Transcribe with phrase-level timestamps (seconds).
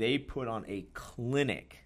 [0.00, 1.76] they put on a clinic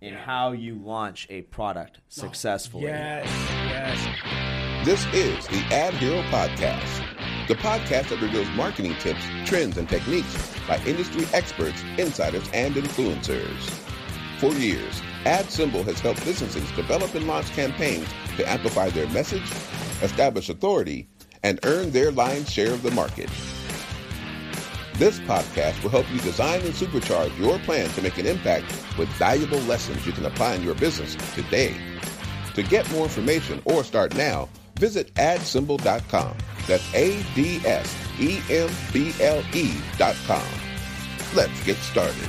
[0.00, 2.84] in how you launch a product oh, successfully.
[2.84, 3.26] Yes,
[3.68, 4.86] yes.
[4.86, 10.54] This is the Ad Hero Podcast, the podcast that reveals marketing tips, trends, and techniques
[10.66, 13.70] by industry experts, insiders, and influencers.
[14.38, 18.08] For years, AdSemble has helped businesses develop and launch campaigns
[18.38, 19.50] to amplify their message,
[20.02, 21.06] establish authority,
[21.42, 23.28] and earn their lion's share of the market.
[24.98, 28.64] This podcast will help you design and supercharge your plan to make an impact
[28.96, 31.76] with valuable lessons you can apply in your business today.
[32.54, 34.48] To get more information or start now,
[34.78, 36.34] visit adsemble.com.
[36.66, 37.34] That's A-D-S-E-M-B-L-E
[39.98, 40.48] dot com.
[41.34, 42.28] Let's get started.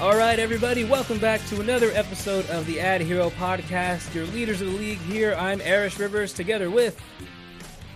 [0.00, 4.14] All right, everybody, welcome back to another episode of the Ad Hero Podcast.
[4.14, 5.34] Your leaders of the league here.
[5.34, 7.00] I'm Arish Rivers, together with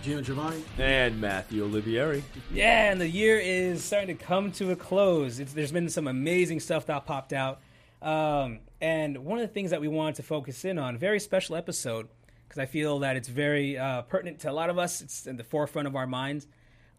[0.01, 0.63] Gino Giovanni.
[0.77, 2.21] And Matthew Olivieri.
[2.53, 5.39] Yeah, and the year is starting to come to a close.
[5.39, 7.59] It's, there's been some amazing stuff that popped out.
[8.01, 11.55] Um, and one of the things that we wanted to focus in on, very special
[11.55, 12.07] episode,
[12.47, 15.01] because I feel that it's very uh, pertinent to a lot of us.
[15.01, 16.47] It's in the forefront of our minds.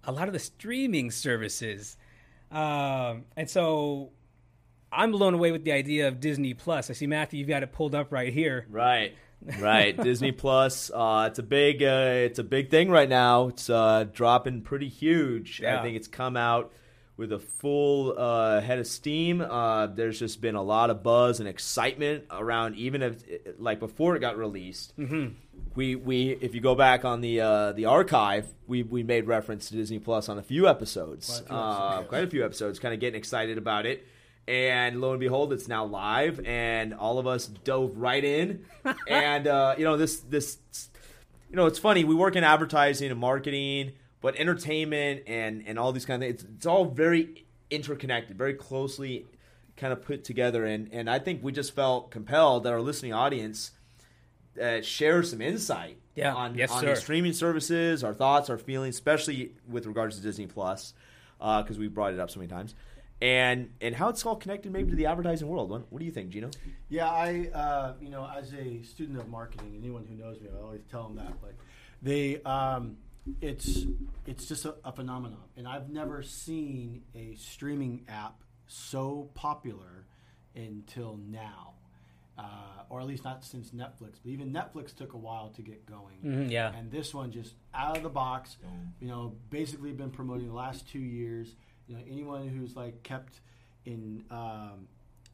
[0.05, 1.97] A lot of the streaming services.
[2.51, 4.11] Um, and so
[4.92, 6.91] I'm blown away with the idea of Disney Plus.
[6.91, 8.67] I see Matthew, you've got it pulled up right here.
[8.69, 9.14] Right.
[9.58, 9.96] Right.
[9.96, 10.91] Disney Plus.
[10.92, 13.48] Uh, it's a big uh, it's a big thing right now.
[13.48, 15.60] It's uh, dropping pretty huge.
[15.60, 15.78] Yeah.
[15.78, 16.72] I think it's come out
[17.16, 19.42] with a full uh, head of steam.
[19.42, 23.22] Uh, there's just been a lot of buzz and excitement around even if
[23.58, 24.96] like before it got released.
[24.98, 25.34] Mm-hmm.
[25.74, 29.68] We we if you go back on the uh, the archive, we we made reference
[29.68, 31.28] to Disney Plus on a few episodes.
[31.28, 32.08] Quite a few uh, episodes, yes.
[32.08, 34.06] quite a few episodes, kind of getting excited about it.
[34.51, 38.65] And lo and behold, it's now live, and all of us dove right in.
[39.09, 40.59] and uh, you know this this
[41.48, 42.03] you know it's funny.
[42.03, 46.42] We work in advertising and marketing, but entertainment and and all these kind of things.
[46.42, 49.27] It's, it's all very interconnected, very closely
[49.77, 50.64] kind of put together.
[50.64, 53.70] And and I think we just felt compelled that our listening audience
[54.61, 56.35] uh, share some insight Yeah.
[56.35, 60.92] on, Yes, on streaming services, our thoughts, our feelings, especially with regards to Disney Plus,
[61.39, 62.74] because we brought it up so many times,
[63.23, 65.70] and and how it's all connected maybe to the advertising world.
[65.70, 66.51] What, what do you think, Gino?
[66.89, 70.63] Yeah, I, uh, you know, as a student of marketing, anyone who knows me, I
[70.63, 71.35] always tell them that.
[71.42, 71.57] Like,
[72.03, 72.97] they, um,
[73.41, 73.85] it's,
[74.27, 80.07] it's just a, a phenomenon, and I've never seen a streaming app so popular
[80.57, 81.75] until now,
[82.39, 82.42] uh,
[82.89, 84.14] or at least not since Netflix.
[84.23, 86.17] But even Netflix took a while to get going.
[86.25, 86.73] Mhm, yeah.
[86.75, 88.57] And this one just out of the box,
[89.01, 91.55] you know, basically been promoting the last two years.
[91.90, 93.40] You know, anyone who's like kept
[93.84, 94.86] in, um,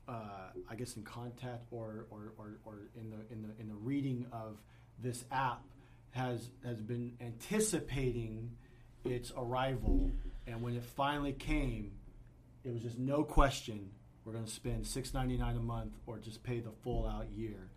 [0.08, 3.74] uh, I guess, in contact or, or, or, or in the in the in the
[3.74, 4.56] reading of
[4.98, 5.62] this app
[6.12, 8.52] has has been anticipating
[9.04, 10.10] its arrival,
[10.46, 11.92] and when it finally came,
[12.64, 13.90] it was just no question.
[14.24, 17.26] We're going to spend six ninety nine a month, or just pay the full out
[17.36, 17.68] year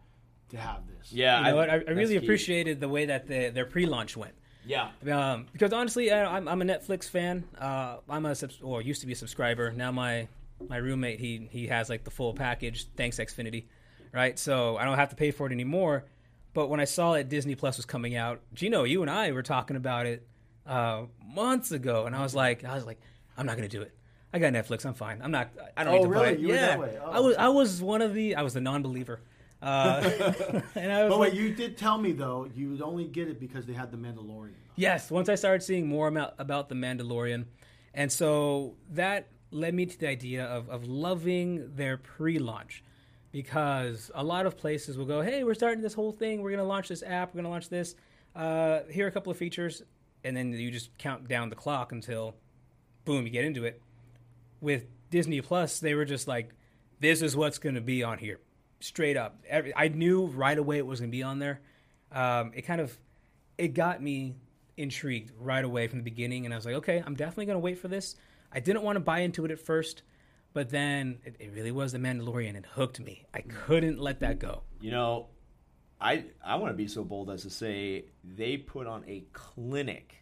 [0.51, 1.11] to have this.
[1.11, 1.69] Yeah, You know what?
[1.69, 4.35] I, I really appreciated the way that the, their pre-launch went.
[4.69, 7.43] Yeah, Um, because honestly, I, I'm, I'm a Netflix fan.
[7.59, 9.71] Uh, I'm a subs- or used to be a subscriber.
[9.71, 10.27] Now my
[10.67, 12.85] my roommate he he has like the full package.
[12.95, 13.63] Thanks Xfinity,
[14.13, 14.37] right?
[14.37, 16.05] So I don't have to pay for it anymore.
[16.53, 19.41] But when I saw that Disney Plus was coming out, Gino, you and I were
[19.43, 20.27] talking about it
[20.67, 22.99] uh, months ago, and I was like, I was like,
[23.37, 23.91] I'm not gonna do it.
[24.31, 24.85] I got Netflix.
[24.85, 25.21] I'm fine.
[25.23, 25.49] I'm not.
[25.75, 26.33] I don't Oh, need to buy really?
[26.33, 26.39] it.
[26.41, 26.77] You yeah?
[27.03, 27.35] Oh, I was.
[27.37, 28.35] I was one of the.
[28.35, 29.19] I was the non-believer.
[29.61, 30.09] Uh,
[30.75, 33.27] and I was But like, wait, you did tell me though you would only get
[33.27, 34.53] it because they had the Mandalorian.
[34.75, 37.45] Yes, once I started seeing more about, about the Mandalorian,
[37.93, 42.83] and so that led me to the idea of, of loving their pre-launch,
[43.31, 46.41] because a lot of places will go, "Hey, we're starting this whole thing.
[46.41, 47.29] We're going to launch this app.
[47.29, 47.95] We're going to launch this.
[48.35, 49.83] Uh, here are a couple of features,"
[50.23, 52.35] and then you just count down the clock until,
[53.03, 53.81] boom, you get into it.
[54.61, 56.51] With Disney Plus, they were just like,
[57.01, 58.39] "This is what's going to be on here."
[58.79, 59.43] Straight up.
[59.47, 61.61] Every, I knew right away it was going to be on there.
[62.11, 62.97] Um, it kind of
[63.57, 64.35] it got me
[64.77, 67.61] intrigued right away from the beginning, and I was like, okay, I'm definitely going to
[67.61, 68.15] wait for this.
[68.51, 70.01] I didn't want to buy into it at first,
[70.53, 72.55] but then it, it really was the Mandalorian.
[72.55, 73.25] It hooked me.
[73.33, 74.63] I couldn't let that go.
[74.81, 75.27] you know,
[76.01, 80.15] I I want to be so bold as to say they put on a clinic.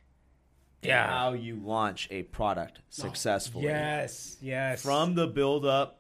[0.84, 1.08] Yeah.
[1.08, 3.66] how you launch a product successfully.
[3.66, 4.82] Yes, yes.
[4.82, 6.00] from the build up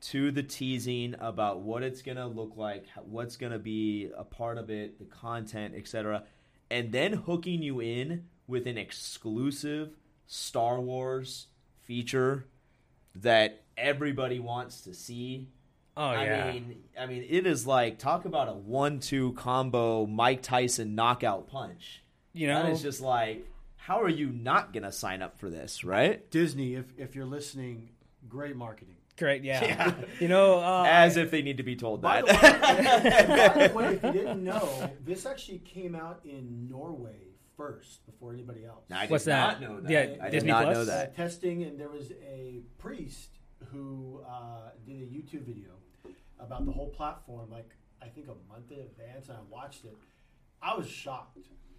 [0.00, 4.24] to the teasing about what it's going to look like, what's going to be a
[4.24, 6.24] part of it, the content, etc.
[6.70, 9.90] And then hooking you in with an exclusive
[10.26, 11.48] Star Wars
[11.82, 12.46] feature
[13.16, 15.48] that everybody wants to see.
[15.96, 16.52] oh I yeah.
[16.52, 22.02] mean, I mean, it is like talk about a one-two combo, Mike Tyson knockout punch.
[22.32, 23.46] you know, that is just like
[23.76, 26.30] how are you not gonna sign up for this, right?
[26.30, 27.90] Disney, if if you're listening,
[28.28, 28.96] great marketing.
[29.20, 29.62] Great, yeah.
[29.64, 29.94] Yeah.
[30.18, 32.26] You know, uh, As if they need to be told By that.
[32.26, 32.32] the,
[33.52, 38.06] way, by the way, if you didn't know, this actually came out in Norway first
[38.06, 38.86] before anybody else.
[38.90, 39.68] I did What's not that?
[39.68, 39.90] know that.
[39.90, 40.74] Yeah, I did not Plus?
[40.74, 41.14] know that.
[41.14, 43.28] testing, and there was a priest
[43.70, 45.72] who uh, did a YouTube video
[46.38, 47.68] about the whole platform, like
[48.02, 49.94] I think a month in advance, and I watched it.
[50.62, 51.36] I was shocked.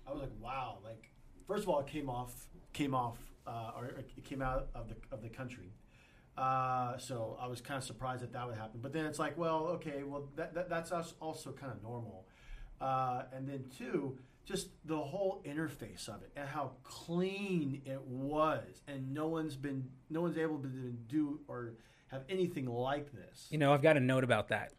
[0.08, 1.10] I was like, "Wow!" Like,
[1.48, 3.18] first of all, it came off, came off,
[3.48, 5.74] uh, or it came out of the of the country.
[6.38, 8.80] Uh, so I was kind of surprised that that would happen.
[8.82, 12.26] But then it's like, well, okay, well that, that that's als- also kind of normal.
[12.80, 18.82] Uh, and then two, just the whole interface of it and how clean it was,
[18.88, 21.74] and no one's been, no one's able to do or
[22.08, 23.48] have anything like this.
[23.52, 24.74] you know, I've got a note about that.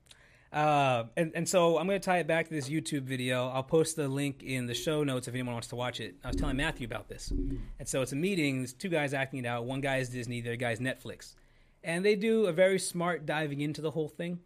[0.52, 3.48] Uh, and, and so I'm going to tie it back to this YouTube video.
[3.48, 6.16] I'll post the link in the show notes if anyone wants to watch it.
[6.22, 7.30] I was telling Matthew about this.
[7.30, 8.58] And so it's a meeting.
[8.58, 9.64] There's two guys acting it out.
[9.64, 11.36] One guy is Disney, the other guy is Netflix.
[11.84, 14.40] And they do a very smart diving into the whole thing.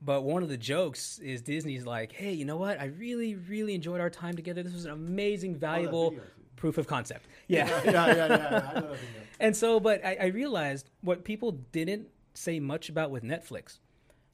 [0.00, 2.80] But one of the jokes is Disney's like, hey, you know what?
[2.80, 4.62] I really, really enjoyed our time together.
[4.62, 6.24] This was an amazing, valuable video,
[6.56, 7.26] proof of concept.
[7.48, 7.66] Yeah.
[7.66, 8.14] yeah, yeah, yeah.
[8.14, 8.24] yeah.
[8.24, 8.96] I know that video.
[9.40, 13.78] And so, but I, I realized what people didn't say much about with Netflix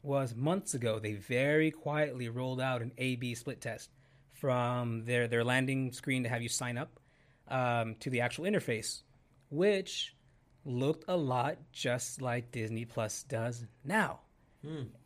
[0.03, 3.91] was months ago they very quietly rolled out an A/B split test
[4.33, 7.01] from their their landing screen to have you sign up
[7.49, 9.03] um, to the actual interface,
[9.51, 10.15] which
[10.64, 14.20] looked a lot just like Disney Plus does now.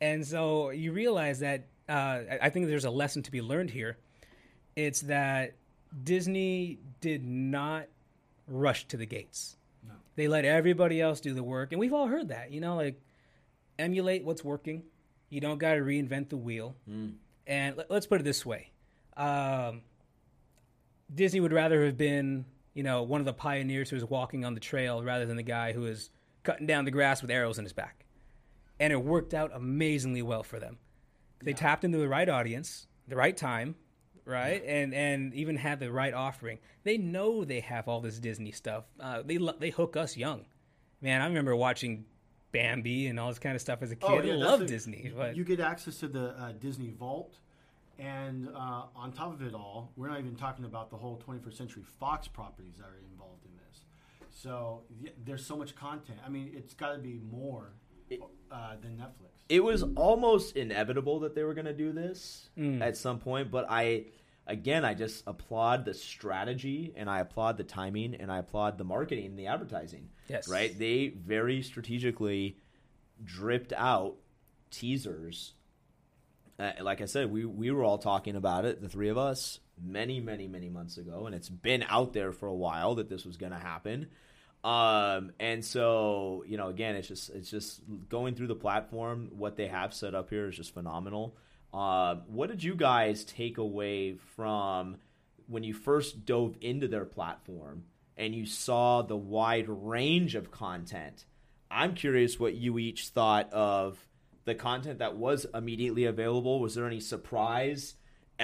[0.00, 3.96] And so you realize that uh, I- think there's a lesson to be learned here.
[4.76, 5.55] It's that
[6.05, 7.87] Disney did not
[8.46, 9.56] rush to the gates.
[10.14, 12.50] They let everybody else do the work, and we've all heard that.
[12.52, 13.00] You know, like
[13.78, 14.82] emulate what's working.
[15.31, 16.75] You don't got to reinvent the wheel.
[17.46, 18.70] And let, us put it this way:
[19.16, 19.82] um,
[21.12, 22.44] Disney would rather have been,
[22.78, 25.42] you know, one of the pioneers who was walking on the trail rather than the
[25.42, 26.10] guy who was
[26.44, 28.04] cutting down the grass with arrows in his back.
[28.78, 30.78] And it worked out amazingly well for them.
[31.42, 33.75] They tapped into the right audience, the right time,
[34.25, 36.60] right, and and even had the right offering.
[36.84, 38.84] They know they have all this Disney stuff.
[39.00, 40.44] Uh, they they hook us young,
[41.00, 41.20] man.
[41.20, 42.04] I remember watching
[42.52, 44.08] Bambi and all this kind of stuff as a kid.
[44.08, 47.38] I Oh, that's love Disney, but You get access to the uh, Disney Vault,
[47.99, 51.56] and uh, on top of it all, we're not even talking about the whole 21st
[51.56, 53.81] Century Fox properties that are involved in this.
[54.31, 56.19] So y- there's so much content.
[56.25, 57.73] I mean, it's got to be more
[58.50, 59.43] uh, than Netflix.
[59.50, 62.81] it was almost inevitable that they were going to do this Mm.
[62.81, 64.06] at some point but i
[64.47, 68.85] again i just applaud the strategy and i applaud the timing and i applaud the
[68.85, 70.49] marketing and the advertising Yes.
[70.49, 72.56] right they very strategically
[73.23, 74.17] dripped out
[74.71, 75.53] teasers
[76.58, 79.60] uh, like i said we, we were all talking about it the three of us
[79.82, 83.25] many many many months ago and it's been out there for a while that this
[83.25, 84.08] was going to happen
[84.64, 89.31] um, and so you know, again, it's just it's just going through the platform.
[89.37, 91.37] What they have set up here is just phenomenal.
[91.72, 94.96] Uh, what did you guys take away from
[95.46, 97.84] when you first dove into their platform
[98.16, 101.25] and you saw the wide range of content?
[101.70, 103.99] I'm curious what you each thought of
[104.49, 106.59] the content that was immediately available.
[106.61, 107.95] Was there any surprise
[108.41, 108.43] uh,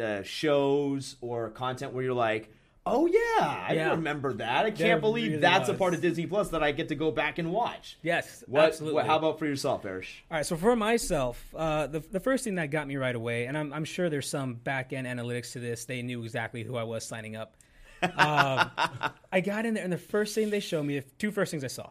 [0.00, 2.50] uh, shows or content where you're like,
[2.86, 3.90] "Oh yeah, I Yeah.
[3.90, 4.60] remember that.
[4.64, 6.94] I can't There believe really that's a part of Disney Plus that I get to
[6.94, 8.94] go back and watch." yes, What, absolutely.
[8.94, 9.06] what?
[9.06, 10.08] How about for yourself, Erish?
[10.30, 13.44] All right, so for myself, uh, the the first thing that got me right away,
[13.46, 15.84] and I'm, I'm sure there's some back end analytics to this.
[15.84, 17.56] They knew exactly who I was signing up.
[18.02, 18.10] Um,
[19.32, 21.62] I got in there, and the first thing they showed me, the two first things
[21.62, 21.90] I saw,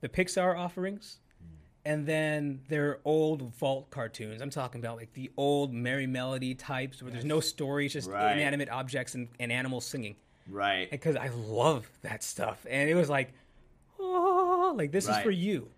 [0.00, 1.18] the Pixar offerings,
[1.86, 4.42] and then their old vault cartoons.
[4.42, 8.10] I'm talking about like the old Merrie Melody types, where there's no story, it's just
[8.10, 8.32] Right.
[8.36, 10.16] inanimate objects and, and animals singing.
[10.48, 10.90] Right.
[10.90, 13.32] Because I love that stuff, and it was like,
[13.98, 15.68] oh, like this is for you.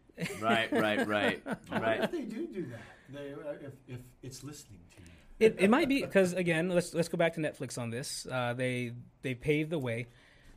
[0.41, 0.73] right.
[0.73, 1.07] Right.
[1.07, 1.45] Right.
[1.45, 2.01] What Right.
[2.05, 2.81] if they do do that?
[3.11, 5.47] They, uh, if, if it's listening to you.
[5.47, 8.27] It, it might be because again, let's let's go back to Netflix on this.
[8.31, 10.07] Uh, they they paved the way,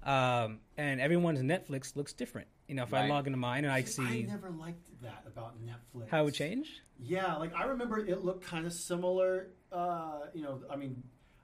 [0.04, 2.48] um, and everyone's Netflix looks different.
[2.68, 5.56] You know, if I log into mine and I see, I never liked that about
[5.66, 6.10] Netflix.
[6.10, 9.48] how it would change, Yeah, like I remember it looked kind of similar.
[9.72, 11.02] Uh, you know, I mean,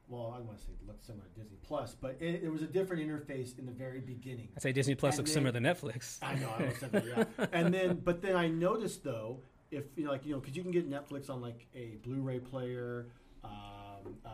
[0.09, 2.61] well, I want to say it looked similar to Disney Plus, but it, it was
[2.61, 4.49] a different interface in the very beginning.
[4.55, 5.59] I'd say Disney Plus And looks then- similar to
[5.99, 6.17] Netflix.
[6.21, 7.45] I know, I said that, yeah.
[7.51, 10.63] And then, but then I noticed though, if you know, like you know, because you
[10.63, 13.07] can get Netflix on like a Blu-ray player,
[13.43, 14.29] um, uh,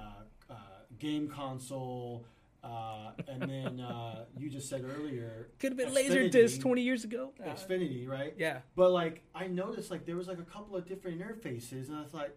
[0.50, 0.56] uh,
[1.00, 2.26] game console,
[2.64, 7.04] uh, and then uh, you just said earlier, Could have been Xfinity- Laserdisc 20 years
[7.04, 7.34] ago.
[7.44, 8.34] Uh, Xfinity, right?
[8.38, 8.60] yeah.
[8.76, 12.02] But like I noticed like there was like a couple of different interfaces and I
[12.02, 12.36] was like,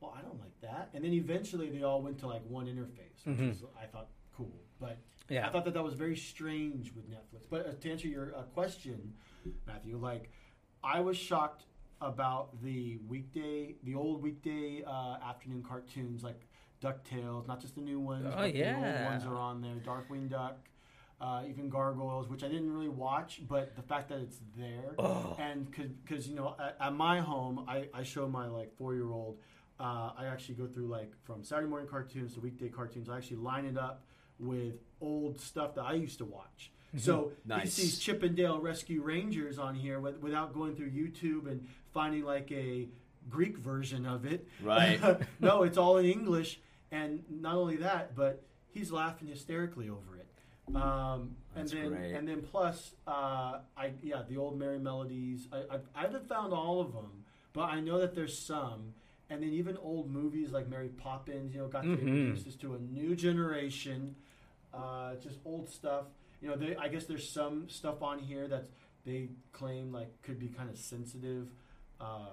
[0.00, 0.90] well, I don't like that.
[0.94, 3.48] And then eventually they all went to like one interface, which Mhm.
[3.48, 4.52] was I thought cool.
[4.80, 5.48] But Yeah.
[5.48, 7.48] I thought that that was very strange with Netflix.
[7.50, 9.14] But uh, to answer your uh, question,
[9.66, 10.30] Matthew, like
[10.84, 11.64] I was shocked
[12.00, 16.46] about the weekday, the old weekday uh, afternoon cartoons like
[16.84, 19.76] DuckTales, not just the new ones, Oh, but the old ones are on there.
[19.84, 20.58] Darkwing Duck.
[21.20, 25.36] Uh, even Gargoyles, which I didn't really watch, but the fact that it's there, Oh.
[25.38, 29.10] and because you know, at, at my home, I, I show my like four year
[29.10, 29.38] old.
[29.80, 33.08] Uh, I actually go through like from Saturday morning cartoons to weekday cartoons.
[33.08, 34.02] I actually line it up
[34.38, 36.72] with old stuff that I used to watch.
[36.98, 37.62] So Nice.
[37.76, 41.66] he sees Chip 'n Dale Rescue Rangers on here with, without going through YouTube and
[41.92, 42.88] finding like a
[43.30, 44.46] Greek version of it.
[44.62, 45.00] Right.
[45.40, 46.60] no, it's all in English,
[46.94, 50.26] and not only that, but he's laughing hysterically over it.
[50.74, 52.12] Um, and then great.
[52.14, 55.46] and then plus, uh, I yeah, the old Merrie Melodies.
[55.52, 58.94] I, I I haven't found all of them, but I know that there's some.
[59.30, 62.00] And then even old movies like Mary Poppins, you know, got to Mhm.
[62.00, 64.14] introduce us to a new generation.
[64.72, 66.04] Uh, just old stuff.
[66.42, 68.64] You know, they, I guess there's some stuff on here that
[69.06, 71.48] they claim like could be kind of sensitive,
[72.04, 72.28] uh,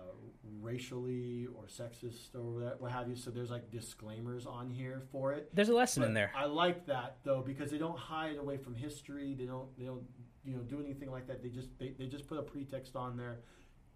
[0.60, 3.16] racially or sexist or what- what have you.
[3.16, 5.50] So there's like disclaimers on here for it.
[5.56, 6.32] There's a lesson in there.
[6.36, 9.34] I like that though because they don't hide away from history.
[9.34, 9.70] They don't.
[9.78, 10.04] They don't.
[10.44, 11.44] You know, do anything like that.
[11.44, 11.70] They just.
[11.80, 13.42] They, they just put a pretext on there,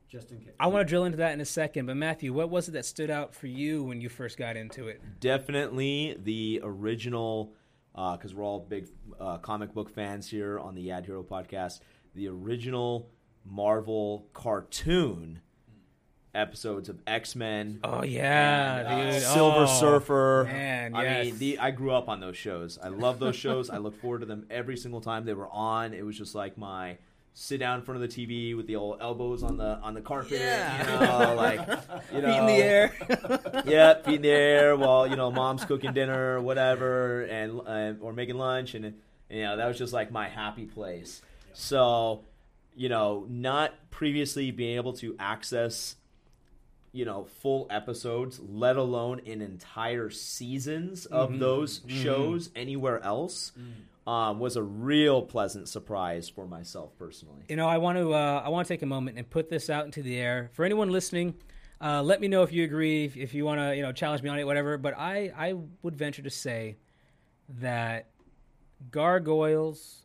[0.08, 0.54] just in case.
[0.60, 2.86] I want to drill into that in a second, but Matthew, what was it that
[2.86, 5.02] stood out for you when you first got into it?
[5.20, 7.54] Definitely the original,
[7.96, 8.88] because we're all big
[9.20, 11.80] uh, comic book fans here on the Ad Hero podcast.
[12.14, 13.10] The original
[13.44, 15.42] Marvel cartoon
[16.36, 17.80] episodes of X Men.
[17.84, 19.20] Oh yeah, uh.
[19.20, 20.44] Silver Oh, Surfer.
[20.46, 21.26] Man, I yes.
[21.26, 22.78] mean, the, I grew up on those shows.
[22.82, 23.70] I love those shows.
[23.70, 25.94] I look forward to them every single time they were on.
[25.94, 26.98] It was just like my
[27.38, 30.02] sit down in front of the TV with the old elbows on the on the
[30.02, 30.40] carpet.
[30.40, 30.94] Yeah.
[31.02, 31.60] You know, like
[32.14, 33.64] you know, Feet in the air.
[33.66, 37.94] yeah, feet in the air while you know mom's cooking dinner or whatever, and uh,
[38.02, 38.96] or making lunch, and, and
[39.30, 41.22] you know that was just like my happy place.
[41.54, 42.22] So,
[42.76, 45.96] you know, not previously being able to access,
[46.96, 53.52] you know, full episodes, let alone in entire seasons of those shows anywhere else,
[54.08, 57.44] um, was a real pleasant surprise for myself personally.
[57.50, 59.70] You know, I want to uh, I want to take a moment and put this
[59.70, 61.36] out into the air for anyone listening.
[61.82, 64.22] Uh, let me know if you agree, if, if you want to, you know, challenge
[64.24, 64.78] me on it, whatever.
[64.78, 66.78] But I I would venture to say
[67.60, 68.08] that
[68.90, 70.04] Gargoyles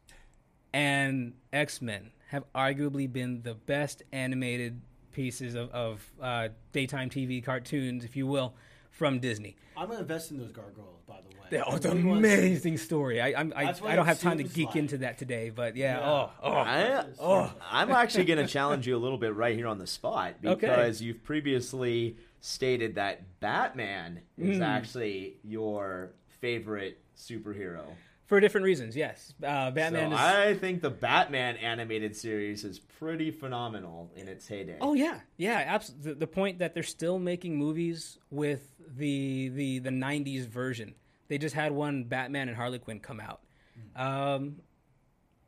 [0.73, 4.81] and X Men have arguably been the best animated
[5.13, 8.55] pieces of, of uh, daytime TV cartoons, if you will,
[8.91, 9.57] from Disney.
[9.77, 11.47] I'm gonna invest in those gargoyles, by the way.
[11.53, 13.21] Yeah, oh, it's an anyone sees- amazing story.
[13.21, 14.77] I I'm, I, I don't have time to geek like.
[14.77, 16.09] into that today, but yeah, Yeah.
[16.11, 17.53] oh oh I, Oh.
[17.71, 20.67] I'm actually going to challenge you a little bit right here on the spot Okay.
[20.67, 24.67] because you've previously stated that Batman is Mm.
[24.67, 27.85] actually your favorite superhero.
[28.31, 28.95] For different reasons.
[28.95, 30.21] Yes, uh, Batman so is.
[30.21, 34.79] I think the Batman animated series is pretty phenomenal in its heyday.
[34.81, 36.13] Oh yeah, yeah, absolutely.
[36.13, 40.95] The, the point that they're still making movies with the the the '90s version.
[41.27, 43.41] They just had one Batman and Harley Quinn come out.
[43.97, 44.61] Um,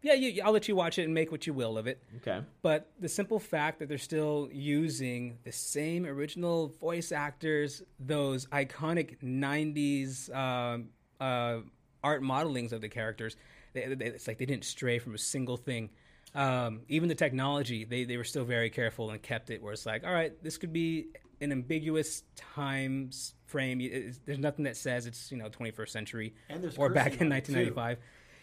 [0.03, 2.03] yeah, you, I'll let you watch it and make what you will of it.
[2.17, 2.41] Okay.
[2.63, 9.23] But the simple fact that they're still using the same original voice actors, those iconic
[9.23, 10.89] '90s um,
[11.21, 11.59] uh,
[12.03, 13.37] art modelings of the characters,
[13.73, 15.91] they, they, it's like they didn't stray from a single thing.
[16.35, 19.85] Um, even the technology, they, they were still very careful and kept it where it's
[19.87, 21.09] like, all right, this could be
[21.43, 23.81] an ambiguous time s- frame.
[23.81, 27.27] It- it's- there's nothing that says it's you know 21st century And or back in
[27.27, 27.53] on it, too.
[27.75, 27.99] 1995.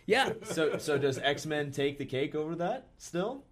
[0.05, 3.43] Yeah, So so does X Men take the cake over that still?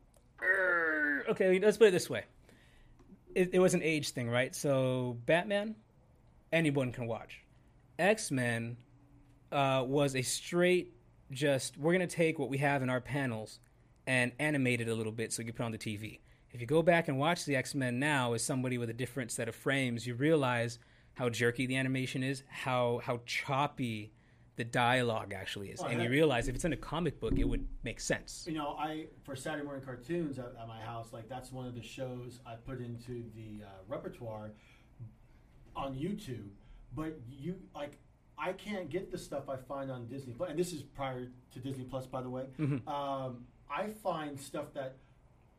[1.29, 2.23] Okay, let's put it this way.
[3.35, 4.55] It, it was an age thing, right?
[4.55, 5.75] So Batman,
[6.53, 7.43] anyone can watch.
[7.99, 8.77] X Men
[9.51, 10.94] uh, was a straight,
[11.32, 13.60] just we're gonna take what we have in our panels
[14.06, 16.20] and animate it a little bit so we can put it on the TV.
[16.51, 19.32] If you go back and watch the X Men now as somebody with a different
[19.32, 20.80] set of frames, you realize
[21.13, 24.13] how jerky the animation is, how how choppy
[24.56, 27.44] the dialogue actually is, Oh, and you realize if it's in a comic book, it
[27.44, 28.46] would make sense.
[28.48, 31.75] You know, I for Saturday morning cartoons at, at my house, like that's one of
[31.75, 34.51] the shows I put into the uh, repertoire
[35.75, 36.48] on YouTube.
[36.96, 38.00] But you like,
[38.38, 41.60] I can't get the stuff I find on Disney Plus, and this is prior to
[41.60, 42.46] Disney Plus, by the way.
[42.60, 42.88] Mm-hmm.
[42.88, 44.98] Um, I find stuff that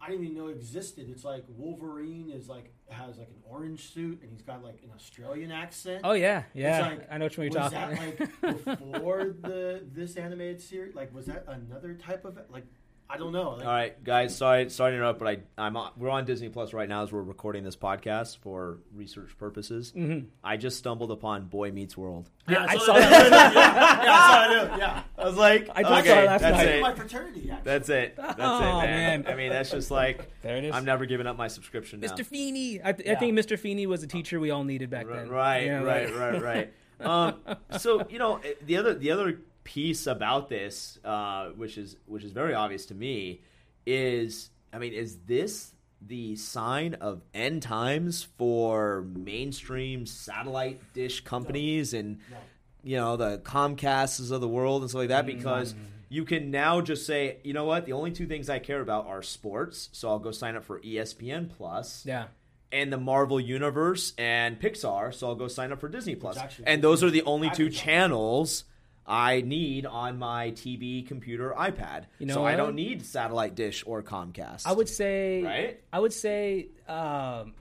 [0.01, 1.09] I didn't even know existed.
[1.11, 4.91] It's like Wolverine is like has like an orange suit, and he's got like an
[4.95, 6.03] Australian accent.
[6.05, 6.79] Oh yeah, yeah.
[6.79, 8.15] It's like, I know which one you're was talking.
[8.41, 10.95] that like before the this animated series?
[10.95, 12.65] Like, was that another type of like?
[13.11, 13.53] I don't know.
[13.53, 14.37] Like, All right, guys.
[14.37, 17.11] Sorry, sorry to interrupt, but I, I'm on, we're on Disney Plus right now as
[17.11, 19.95] we're recording this podcast for research purposes.
[19.97, 20.27] Mm-hmm.
[20.45, 22.29] I just stumbled upon Boy Meets World.
[22.49, 23.11] Yeah, I so saw that.
[23.55, 24.79] yeah, yeah, I saw it.
[24.79, 25.03] Yeah.
[25.17, 26.67] I was like, I just okay, saw it last that's night.
[26.69, 26.83] it.
[26.83, 27.65] My fraternity, actually.
[27.65, 28.17] That's it.
[28.17, 29.23] That's Oh, it, man.
[29.23, 29.33] man.
[29.33, 30.75] I mean, that's just like There it is.
[30.75, 32.09] I'm never giving up my subscription now.
[32.09, 32.27] Mr.
[32.27, 32.81] Feeney.
[32.85, 33.59] I, th- I think Mr.
[33.59, 35.29] Feeney was a teacher we all needed back Right, then.
[35.31, 36.73] right, You know, right, right, right.
[37.01, 37.37] Um,
[37.79, 39.39] so you know the other the other
[39.69, 43.43] piece about this, uh, which is which is very obvious to me,
[43.87, 51.93] is I mean, is this the sign of end times for mainstream satellite dish companies
[51.93, 52.37] and No.
[52.83, 55.27] you know the Comcasts of the world and stuff like that?
[55.27, 55.75] Because
[56.09, 59.07] you can now just say, you know what, the only two things I care about
[59.07, 62.29] are sports, so I'll go sign up for ESPN Plus Yeah.
[62.73, 66.39] and the Marvel Universe and Pixar, so I'll go sign up for Disney Plus.
[66.65, 68.65] And those are the only two channels
[69.09, 72.05] I need on my TV, computer, iPad.
[72.19, 74.67] You know so I don't need satellite dish or Comcast.
[74.67, 75.81] I would say, Right?
[75.91, 77.55] I would say, um,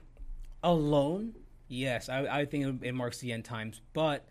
[0.62, 1.34] alone,
[1.68, 3.80] yes, I, I think it, it marks the end times.
[3.94, 4.28] But,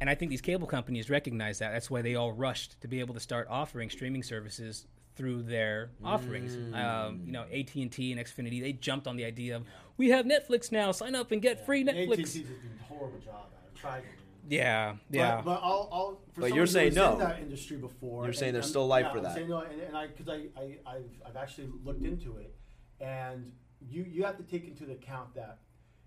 [0.00, 1.72] and I think these cable companies recognize that.
[1.72, 5.90] That's why they all rushed to be able to start offering streaming services through their
[6.04, 6.54] offerings.
[6.74, 9.64] Um, you know, AT and T and Xfinity, they jumped on the idea of
[9.96, 10.92] we have Netflix now.
[10.92, 12.32] Sign up and get free AT&T's Netflix.
[12.34, 13.80] did a horrible job at it.
[13.80, 14.04] Tried it.
[14.48, 14.58] Man.
[14.58, 15.36] Yeah, yeah.
[15.36, 17.14] But, but I'll, I'll, for But you're saying no.
[17.14, 18.24] in that industry before.
[18.24, 19.34] You're saying and- there's and- still life yeah, for I'm that.
[19.34, 22.54] saying no, and, and I because I, I I've, I've actually looked into it,
[23.00, 23.50] and
[23.80, 25.58] you you have to take into account that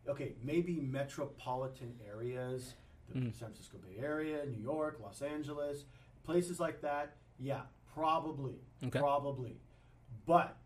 [0.07, 2.73] okay maybe metropolitan areas,
[3.13, 3.33] the Mm.
[3.37, 5.83] San Francisco Bay Area, New York, Los Angeles,
[6.23, 7.15] places like that.
[7.39, 7.61] Yeah,
[7.93, 8.55] probably,
[8.85, 8.99] Okay.
[8.99, 9.57] probably,
[10.25, 10.57] but.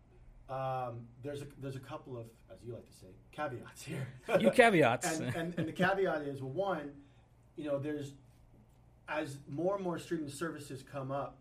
[0.48, 4.06] Um, there's a there's a couple of as you like to say caveats here.
[4.38, 5.18] You caveats.
[5.18, 6.92] and, and, and the caveat is well, one,
[7.56, 8.12] you know, there's
[9.08, 11.38] as more and more streaming services come up,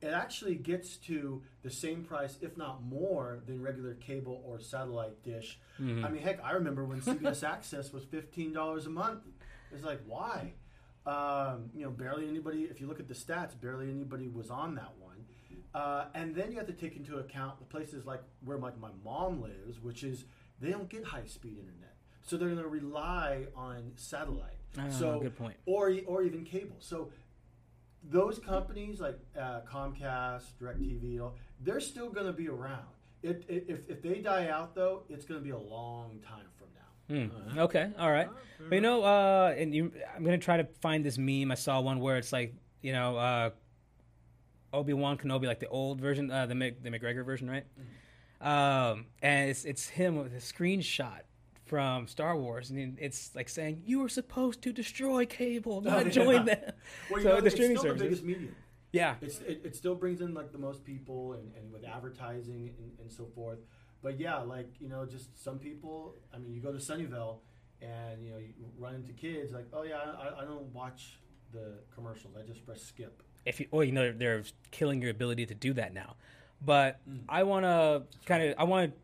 [0.00, 5.22] it actually gets to the same price, if not more, than regular cable or satellite
[5.22, 5.58] dish.
[6.04, 9.20] I mean, heck, I remember when CBS Access was fifteen dollars a month.
[9.72, 10.54] It's like why?
[11.06, 12.62] Um, you know, barely anybody.
[12.62, 15.24] If you look at the stats, barely anybody was on that one.
[15.74, 18.90] Uh, and then you have to take into account the places like where my, my
[19.04, 20.24] mom lives, which is
[20.60, 24.58] they don't get high speed internet, so they're going to rely on satellite.
[24.78, 25.56] Ah, so good point.
[25.66, 26.76] Or or even cable.
[26.80, 27.10] So
[28.02, 31.30] those companies like uh, Comcast, DirecTV,
[31.60, 32.86] they're still going to be around.
[33.22, 36.46] It, it, if, if they die out, though, it's going to be a long time
[36.56, 37.52] from now.
[37.52, 37.58] Hmm.
[37.58, 38.28] Okay, all right.
[38.68, 41.50] But you know, uh, and you, I'm gonna try to find this meme.
[41.50, 43.50] I saw one where it's like, you know, uh,
[44.72, 47.64] Obi Wan Kenobi, like the old version, uh, the Mc, the McGregor version, right?
[48.40, 51.20] Um, and it's it's him with a screenshot
[51.72, 56.04] from Star Wars, and it's like saying you were supposed to destroy cable, oh, not
[56.04, 56.12] yeah.
[56.12, 56.58] join them.
[57.10, 58.54] Well, so know, the it's streaming still the biggest medium.
[58.92, 62.74] yeah, It's, it, it still brings in like the most people and, and with advertising
[62.76, 63.60] and, and so forth.
[64.02, 66.16] But yeah, like you know, just some people.
[66.34, 67.38] I mean, you go to Sunnyvale
[67.80, 71.20] and you know you run into kids like, oh yeah, I, I don't watch
[71.54, 72.34] the commercials.
[72.38, 73.22] I just press skip.
[73.46, 76.16] if you, well, you know, they're, they're killing your ability to do that now.
[76.60, 77.20] But mm.
[77.30, 78.98] I want to kind of, I want to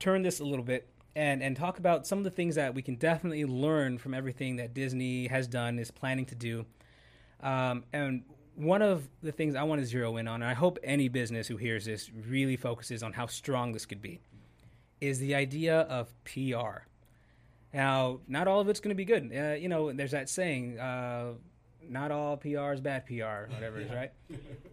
[0.00, 2.82] turn this a little bit and and talk about some of the things that we
[2.82, 6.66] can definitely learn from everything that Disney has done, is planning to do.
[7.40, 8.22] Um, and
[8.56, 11.46] one of the things I want to zero in on, and I hope any business
[11.48, 14.20] who hears this really focuses on how strong this could be,
[15.00, 16.86] is the idea of PR.
[17.72, 19.32] Now, not all of it's going to be good.
[19.36, 21.32] Uh, you know, there's that saying, uh,
[21.88, 24.12] not all PR is bad PR, whatever it is, right?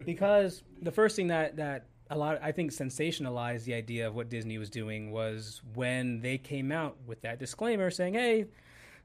[0.04, 4.28] Because the first thing that, that a lot, I think, sensationalized the idea of what
[4.28, 8.46] Disney was doing was when they came out with that disclaimer saying, hey, a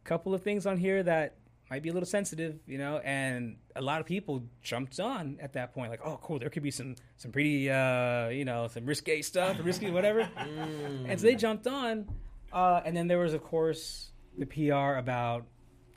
[0.04, 1.36] couple of things on here that
[1.70, 5.54] might be a little sensitive, you know, and a lot of people jumped on at
[5.54, 8.86] that point, like, oh, cool, there could be some some pretty, uh, you know, some
[8.86, 12.08] risque stuff, risky whatever, and so they jumped on,
[12.54, 15.46] uh, and then there was, of course, the PR about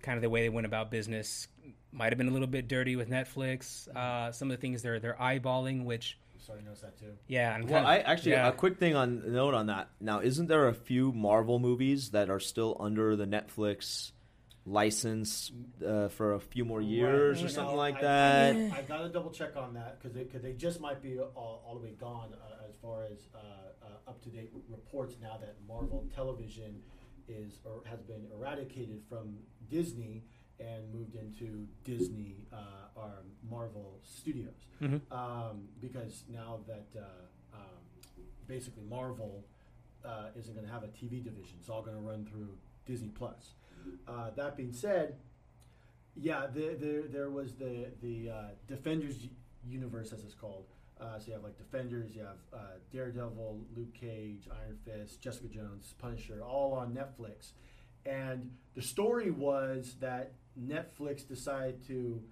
[0.02, 1.46] kind of the way they went about business.
[1.92, 3.88] Might have been a little bit dirty with Netflix.
[3.88, 6.18] Uh, some of the things they're they're eyeballing, which
[6.50, 7.12] Sorry, notice that too.
[7.28, 8.48] yeah, I'm Well, of, I actually yeah.
[8.48, 9.90] a quick thing on note on that.
[10.00, 14.10] Now, isn't there a few Marvel movies that are still under the Netflix
[14.66, 15.50] license
[15.86, 17.54] uh, for a few more years or Right.
[17.54, 18.56] something Now, like I- that?
[18.56, 21.62] I, I gotta double check on that because they, 'cause they just might be all,
[21.66, 25.38] all the way gone uh, as far as uh, uh, up to date reports now
[25.40, 26.82] that Marvel Television
[27.28, 29.36] is or has been eradicated from
[29.68, 30.24] Disney
[30.60, 32.56] and moved into Disney uh,
[33.00, 33.10] or
[33.50, 34.66] Marvel Studios
[35.10, 37.04] um, because now that uh,
[37.54, 37.82] um,
[38.46, 39.44] basically Marvel
[40.04, 42.48] uh, isn't going to have a TV division, it's all going to run through
[42.86, 43.54] Disney Plus.
[44.06, 45.16] Uh, that being said,
[46.16, 49.16] yeah, there there, there was the the uh, Defenders
[49.66, 50.64] universe, as it's called,
[51.00, 52.58] Uh, so you have like Defenders, you have uh,
[52.92, 57.52] Daredevil, Luke Cage, Iron Fist, Jessica Jones, Punisher, all on Netflix.
[58.04, 62.22] And the story was that Netflix decided to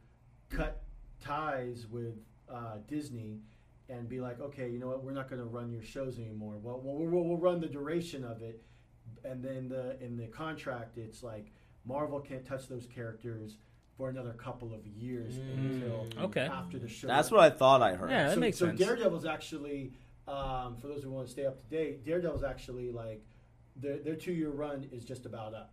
[0.51, 0.83] cut
[1.23, 2.15] ties with
[2.53, 3.41] uh, Disney
[3.89, 6.55] and be like, okay, you know what, we're not going to run your shows anymore.
[6.63, 8.63] Well, we'll, we'll, we'll run the duration of it,
[9.25, 11.53] and then the in the contract, it's like
[11.87, 13.57] Marvel can't touch those characters
[13.97, 16.43] for another couple of years until Okay.
[16.43, 17.09] after the show.
[17.09, 18.11] That's what I thought I heard.
[18.11, 18.79] Yeah, that so, makes so sense.
[18.79, 19.93] Daredevil's actually,
[20.29, 23.25] um, for those who want to stay up to date, Daredevil's actually like
[23.75, 25.73] their their two year run is just about up.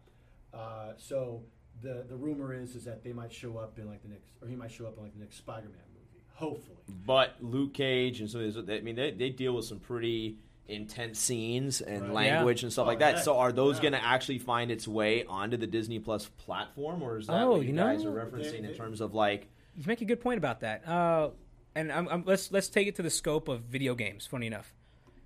[0.53, 1.43] Uh, so
[1.81, 4.47] the the rumor is is that they might show up in like the next, or
[4.47, 6.77] he might show up in like the next Spider Man movie, hopefully.
[7.05, 11.19] But Luke Cage and so there's- I mean they, they deal with some pretty intense
[11.19, 12.31] scenes and Right.
[12.31, 13.15] language and stuff Oh, like that.
[13.15, 13.81] heck, So are those yeah.
[13.83, 17.51] going to actually find its way onto the Disney Plus platform, or is that Oh,
[17.51, 19.47] what you, you guys know, are referencing they- in terms of like?
[19.75, 20.87] You make a good point about that.
[20.87, 21.29] Uh,
[21.75, 24.25] and I'm, I'm, let's let's take it to the scope of video games.
[24.25, 24.73] Funny enough,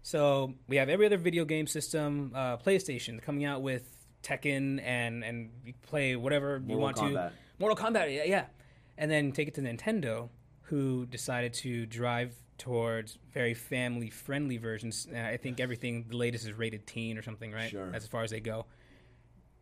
[0.02, 5.24] so we have every other video game system, uh, PlayStation coming out with Tekken and
[5.24, 5.50] and
[5.82, 7.30] play whatever you want Kombat.
[7.30, 7.34] to.
[7.60, 8.46] Mortal Kombat, yeah, yeah.
[8.98, 10.30] And then take it to Nintendo,
[10.64, 15.08] who decided to drive towards very family friendly versions.
[15.14, 17.70] Uh, I think everything the latest is rated teen or something, right?
[17.70, 17.90] Sure.
[17.94, 18.66] As far as they go.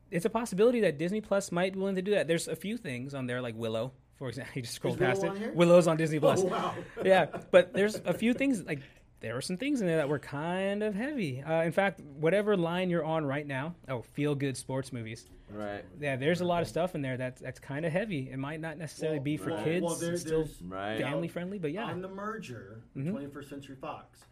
[0.10, 2.28] It's a possibility that Disney Plus might be willing to do that.
[2.28, 4.54] There's a few things on there like Willow, for example.
[4.56, 5.43] You just scroll past Willow it.
[5.50, 5.56] on?
[5.56, 6.41] Willow's on Disney Plus.
[6.43, 6.74] Oh wow!
[7.04, 8.80] yeah, but there's a few things like
[9.19, 11.41] there were some things in there that were kind of heavy.
[11.41, 15.25] Uh, in fact, whatever line you're on right now, oh, feel good sports movies.
[15.49, 15.84] Right.
[15.99, 18.30] Yeah, there's a lot of stuff in there that's that's kind of heavy.
[18.30, 19.84] It might not necessarily Well, be for well, kids.
[19.84, 20.99] well, there- it's still there's- Right.
[21.01, 21.86] family friendly, but yeah.
[21.86, 23.12] on the merger, Mhm.
[23.12, 24.25] 21st Century Fox,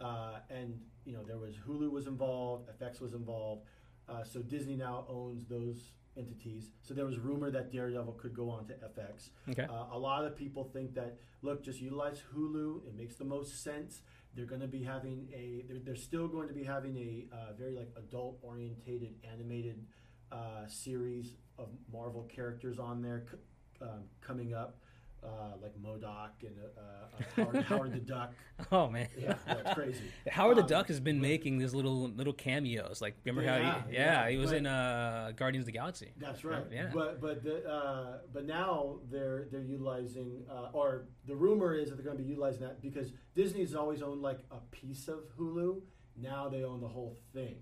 [0.00, 3.64] uh, and you know there was Hulu was involved, FX was involved,
[4.08, 6.70] uh, so Disney now owns those entities.
[6.82, 9.30] So there was rumor that Daredevil could go on to FX.
[9.48, 9.62] Okay.
[9.62, 12.86] Uh, a lot of people think that look, just utilize Hulu.
[12.88, 14.02] It makes the most sense.
[14.38, 15.64] They're going to be having a.
[15.66, 19.84] They're, they're still going to be having a uh, very like adult orientated animated
[20.30, 23.38] uh, series of Marvel characters on there c-
[23.82, 24.78] um, coming up,
[25.24, 28.32] uh, like MODOK and uh, uh, Howard, Howard the Duck.
[28.72, 29.08] oh man.
[29.18, 30.04] Yeah, that's crazy.
[30.30, 33.00] Howard the Um, Duck has been making these little little cameos.
[33.00, 35.72] Like remember how Yeah, he yeah, yeah, he was but- in uh, Guardians of the
[35.72, 36.12] Galaxy.
[36.18, 36.64] That's right.
[36.72, 36.90] Yeah.
[36.94, 41.96] But but the, uh, but now they're they're utilizing uh, or the rumor is that
[41.96, 45.80] they're going to be utilizing that because Disney's always owned like a piece of Hulu.
[46.20, 47.56] Now they own the whole thing,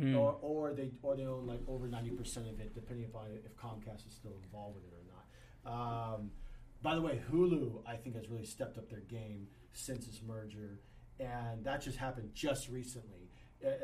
[0.00, 0.18] Mm.
[0.18, 3.54] or or they or they own like over ninety percent of it, depending upon if
[3.56, 6.14] Comcast is still involved with it or not.
[6.14, 6.30] Um,
[6.82, 10.80] by the way, Hulu I think has really stepped up their game since this merger,
[11.20, 13.30] and that just happened just recently.
[13.64, 13.74] Uh, uh, uh,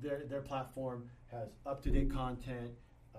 [0.00, 2.70] their their platform has up to date content.
[3.14, 3.18] Uh,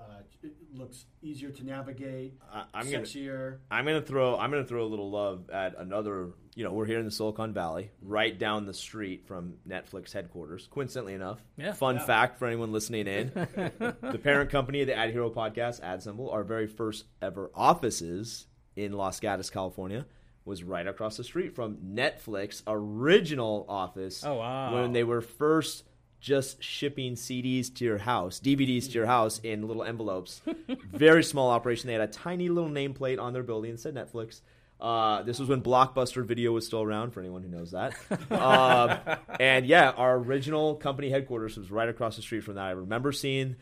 [0.00, 0.04] uh,
[0.42, 2.38] it looks easier to navigate.
[2.52, 3.58] I, I'm gonna sexier.
[3.70, 6.30] I'm gonna throw I'm gonna throw a little love at another.
[6.56, 10.68] You know, we're here in the Silicon Valley, right down the street from Netflix headquarters.
[10.70, 11.72] Coincidentally enough, Yeah.
[11.72, 12.04] Fun Yeah.
[12.06, 16.44] fact for anyone listening in: the parent company of the Ad Hero podcast, AdSemble, our
[16.44, 20.06] very first ever offices in Los Gatos, California,
[20.44, 24.24] was right across the street from Netflix original office.
[24.24, 24.74] Oh, wow.
[24.80, 25.84] When they were first
[26.24, 30.40] just shipping CDs to your house, DVDs to your house in little envelopes.
[30.90, 31.86] Very small operation.
[31.86, 34.40] They had a tiny little nameplate on their building that said Netflix.
[34.80, 37.94] Uh, this was when Blockbuster Video was still around, for anyone who knows that.
[38.30, 38.98] um,
[39.38, 42.64] and yeah, our original company headquarters was right across the street from that.
[42.64, 43.56] I remember seeing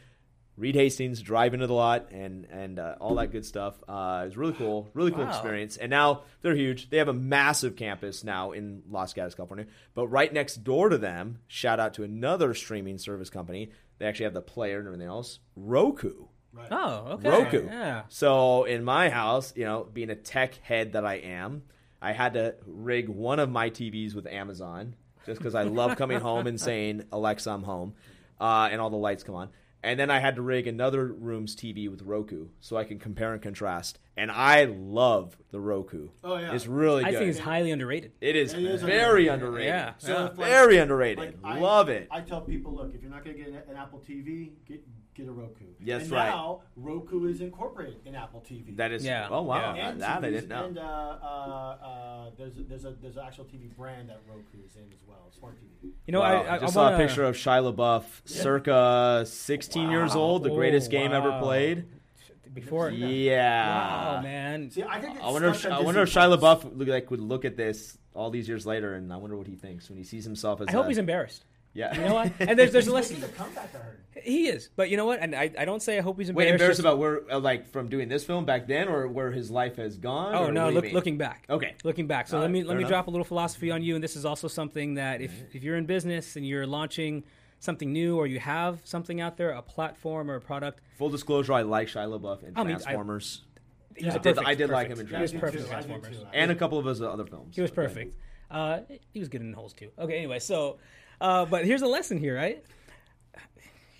[0.56, 3.74] Reed Hastings drive into the lot and and uh, all that good stuff.
[3.88, 5.30] Uh, it was really cool, really cool Wow.
[5.30, 5.76] experience.
[5.78, 6.90] And now they're huge.
[6.90, 9.66] They have a massive campus now in Los Gatos, California.
[9.94, 13.70] But right next door to them, shout out to another streaming service company.
[13.98, 15.38] They actually have the player and everything else.
[15.56, 16.26] Roku.
[16.52, 16.68] Right.
[16.70, 17.28] Oh, okay.
[17.30, 17.64] Roku.
[17.66, 18.02] Yeah.
[18.10, 21.62] So in my house, you know, being a tech head that I am,
[22.02, 26.20] I had to rig one of my TVs with Amazon just because I love coming
[26.20, 27.94] home and saying Alexa, I'm home,
[28.40, 29.48] uh, and all the lights come on.
[29.85, 33.33] And then I had to rig another room's TV with Roku so I can compare
[33.33, 33.99] and contrast.
[34.16, 36.11] And I love the Roku.
[36.23, 36.55] Oh, yeah.
[36.55, 37.18] it's really I good.
[37.18, 38.12] think it's highly underrated.
[38.21, 39.33] it is, It is very underrated.
[39.33, 39.66] underrated.
[39.68, 39.92] Yeah.
[39.99, 40.27] So yeah.
[40.27, 41.18] if, like- Very underrated.
[41.18, 42.07] Like, I- love it.
[42.11, 44.85] I tell people, look, if you're not going to get an, an Apple TV, get
[45.14, 45.64] get a Roku.
[45.83, 46.27] Yes, and right.
[46.31, 48.77] Now Roku is incorporated in Apple TV.
[48.77, 49.05] that is.
[49.05, 49.29] Yeah.
[49.31, 49.88] Oh wow, Yeah.
[49.90, 50.64] and that I didn't know.
[50.66, 54.59] And uh, uh, uh, there's a, there's a there's an actual TV brand that Roku
[54.64, 55.90] is in as well, smart TV.
[56.07, 59.25] You know, Wow, I, I, just I saw wanna, a picture of Shia LaBeouf, circa
[59.27, 61.85] 16 years old, the greatest Oh, game ever played.
[62.55, 62.90] before.
[62.90, 64.16] Yeah.
[64.16, 64.70] Wow, man.
[64.70, 67.11] See, I think I wonder if stuck on I wonder if Shia LaBeouf look, like
[67.11, 69.96] would look at this all these years later, and I wonder what he thinks when
[69.96, 70.68] he sees himself as.
[70.68, 71.44] I hope a- he's embarrassed.
[71.74, 71.94] Yeah.
[71.94, 72.32] You know what?
[72.40, 73.20] And there's there's a lesson.
[73.20, 74.20] making a comeback, I.
[74.20, 75.20] He is, but you know what?
[75.20, 76.52] And I, I don't say I hope he's Wait, embarrassed.
[76.78, 79.76] embarrassed about where, uh, like, from doing this film back then, or where his life
[79.76, 80.35] has gone?
[80.35, 80.66] Oh no!
[80.66, 81.44] what do you Look, looking back.
[81.50, 81.74] Okay.
[81.82, 82.28] Looking back.
[82.28, 82.90] So All let me let me enough.
[82.90, 85.76] drop a little philosophy on you, and this is also something that if if you're
[85.76, 87.24] in business and you're launching
[87.58, 91.54] something new or you have something out there, a platform or a product, Full disclosure:
[91.54, 93.42] I like Shia LaBeouf in I mean, I- Transformers,
[93.96, 94.46] he was I did- perfect.
[94.48, 95.54] I did like him in He was Transformers.
[95.66, 96.26] perfect in I do too, Transformers.
[96.35, 97.56] And a couple of his other films.
[97.56, 97.74] He was Okay.
[97.82, 98.16] perfect.
[98.50, 98.80] Uh,
[99.14, 99.88] he was good in Holes too.
[99.98, 100.78] Okay, anyway, so
[101.22, 102.64] uh, but here's a lesson here, right?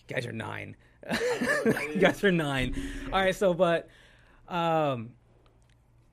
[0.08, 0.76] You guys are nine.
[1.94, 2.74] you guys are nine.
[3.12, 3.88] All right, so but
[4.48, 5.11] um,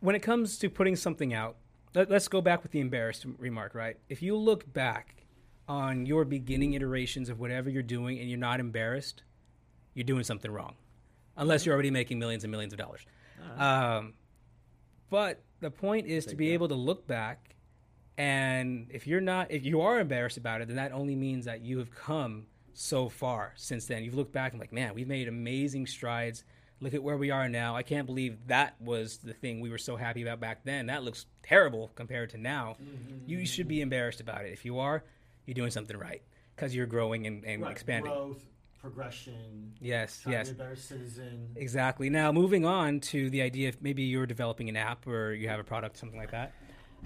[0.02, 1.56] when it comes to putting something out,
[1.95, 3.98] let, let's go back with the embarrassed remark, right?
[4.08, 5.26] If you look back
[5.67, 9.24] on your beginning iterations of whatever you're doing and you're not embarrassed,
[9.95, 10.76] you're doing something wrong,
[11.38, 13.02] unless you're already making millions and millions of dollars.
[13.58, 14.13] Um,
[15.10, 17.56] but the point is to be able to look back
[18.20, 21.62] and if you're not if you are embarrassed about it then that only means that
[21.62, 25.28] you have come so far since then you've looked back and like man we've made
[25.28, 26.44] amazing strides
[26.82, 29.78] look at where we are now i can't believe that was the thing we were
[29.78, 32.76] so happy about back then that looks terrible compared to now
[33.26, 35.04] you should be embarrassed about it if you are
[35.46, 36.22] you're doing something right
[36.56, 38.44] because you're growing and, and Right, expanding Growth,
[38.82, 39.74] progression.
[39.80, 41.50] yes yes be a better citizen.
[41.56, 42.10] Exactly.
[42.10, 45.60] Now, moving on to the idea of maybe you're developing an app or you have
[45.60, 46.52] a product, something like that.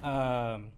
[0.04, 0.72] Um,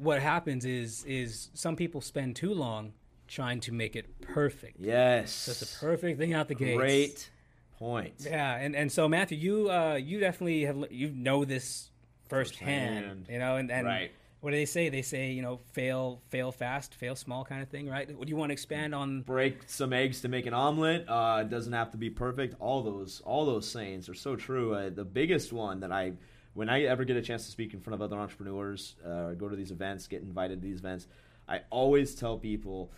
[0.00, 2.92] what happens is is some people spend too long
[3.28, 4.78] trying to make it perfect.
[4.80, 5.46] Yes.
[5.46, 6.76] Just the perfect thing out the gate.
[6.76, 7.30] Great
[7.78, 8.14] point.
[8.20, 11.90] Yeah, and, and so Matthew, you uh, you definitely have you know this
[12.28, 13.26] firsthand, Firsthand.
[13.28, 14.10] you know, and, and Right.
[14.40, 14.88] what do they say?
[14.88, 18.08] They say you know fail fail fast, fail small kind of thing, right?
[18.16, 19.22] What do you want to expand on?
[19.22, 21.06] Break some eggs to make an omelet.
[21.08, 22.54] Uh, it doesn't have to be perfect.
[22.60, 24.74] All those, all those sayings are so true.
[24.74, 26.12] Uh, the biggest one that I,
[26.54, 29.34] when I ever get a chance to speak in front of other entrepreneurs uh, or
[29.34, 31.06] go to these events, get invited to these events,
[31.48, 32.92] I always tell people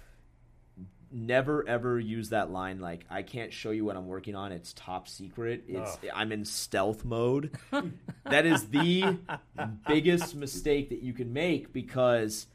[1.14, 4.52] never ever use that line like I can't show you what I'm working on.
[4.52, 5.64] It's top secret.
[5.68, 5.98] It's.
[6.14, 7.56] I'm in stealth mode.
[8.24, 9.18] that is the
[9.86, 12.46] biggest mistake that you can make because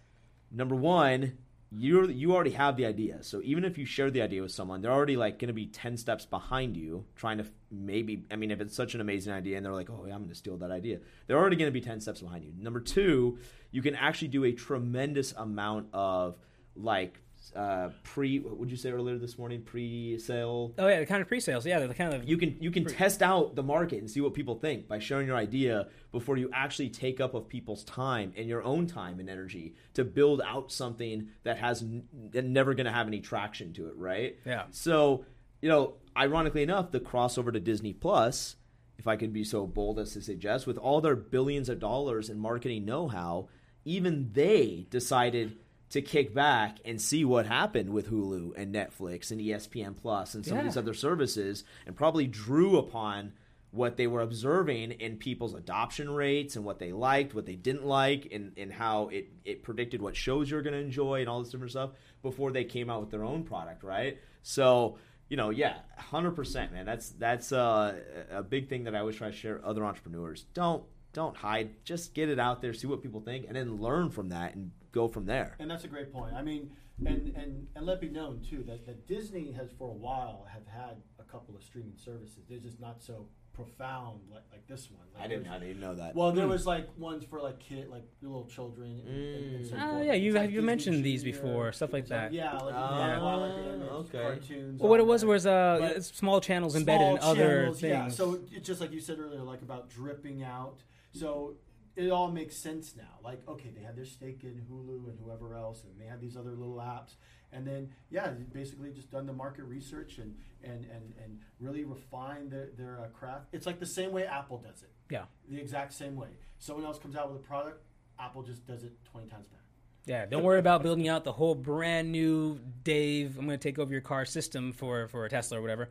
[0.51, 1.37] number 1,
[1.71, 3.21] you're you already have the idea.
[3.23, 5.65] So even if you share the idea with someone, they're already like going to be
[5.65, 9.57] 10 steps behind you trying to maybe I mean if it's such an amazing idea
[9.57, 11.73] and they're like, "Oh, yeah, I'm going to steal that idea." They're already going to
[11.73, 12.53] be 10 steps behind you.
[12.57, 13.37] Number 2,
[13.71, 16.37] you can actually do a tremendous amount of
[16.75, 17.19] like
[17.55, 18.39] uh, pre.
[18.39, 19.61] What would you say earlier this morning?
[19.61, 21.65] Pre-sale Oh yeah, the kind of pre-sales.
[21.65, 24.21] Yeah, they're the kind of you can you can test out the market and see
[24.21, 28.33] what people think by sharing your idea before you actually take up of people's time
[28.35, 32.85] and your own time and energy to build out something that has n- never going
[32.85, 34.37] to have any traction to it, right?
[34.45, 34.63] Yeah.
[34.71, 35.25] So,
[35.61, 38.55] you know, ironically enough, the crossover to Disney Plus,
[38.97, 42.29] if I could be so bold as to suggest, with all their billions of dollars
[42.29, 43.49] in marketing know-how,
[43.85, 45.57] even they decided
[45.89, 50.45] to kick back and see what happened with Hulu and Netflix and ESPN Plus and
[50.45, 53.33] some of these other services and probably drew upon
[53.71, 57.85] what they were observing in people's adoption rates and what they liked, what they didn't
[57.85, 61.41] like, and, and how it, it predicted what shows you're going to enjoy and all
[61.41, 64.17] this different stuff before they came out with their own product, right?
[64.41, 64.97] So,
[65.29, 66.85] you know, yeah, 100%, man.
[66.85, 67.99] That's that's uh,
[68.31, 70.45] a big thing that I always try to share other entrepreneurs.
[70.53, 71.83] Don't don't hide.
[71.83, 74.71] Just get it out there, see what people think, and then learn from that and
[74.91, 75.55] go from there.
[75.59, 76.33] And that's a great point.
[76.35, 76.71] I mean,
[77.05, 80.65] and and and let be known too that, that Disney has for a while have
[80.67, 82.39] had a couple of streaming services.
[82.49, 85.01] They're just not so profound like, like this one.
[85.15, 86.15] Like I didn't, there's- I didn't know that.
[86.15, 89.01] Well, there was like ones for like kid, like little children.
[89.07, 91.71] And, and, and so Oh, yeah, you- It's like have you Disney mentioned these before,
[91.71, 92.31] stuff like that.
[92.33, 94.21] Yeah, like, Ah, yeah, well, like the okay.
[94.21, 94.79] cartoons.
[94.79, 95.29] well, what it was there.
[95.31, 97.91] was uh, But- small channels embedded in other channels, things.
[97.91, 100.83] Yeah, so it's just like you said earlier, like about dripping out.
[101.13, 101.55] So
[101.97, 103.19] it all makes sense now.
[103.23, 106.37] Like, okay, they had their stake in Hulu and whoever else, and they had these
[106.37, 107.15] other little apps.
[107.51, 111.83] And then, yeah, they basically just done the market research and and and, and really
[111.83, 113.47] refine their their uh, craft.
[113.51, 114.91] It's like the same way Apple does it.
[115.09, 116.29] yeah, The exact same way.
[116.59, 117.83] Someone else comes out with a product,
[118.19, 119.63] Apple just does it twenty times better.
[120.05, 120.25] yeah.
[120.25, 123.37] Don't worry about building out the whole brand new Dave.
[123.37, 125.89] I'm going to take over your car system for for a Tesla or whatever.